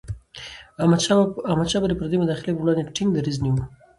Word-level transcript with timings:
احمدشاه 0.81 1.19
بابا 1.19 1.79
به 1.81 1.87
د 1.89 1.93
پردیو 1.99 2.21
مداخلي 2.23 2.51
پر 2.53 2.61
وړاندې 2.63 2.93
ټينګ 2.95 3.09
دریځ 3.13 3.37
نیوه. 3.45 3.63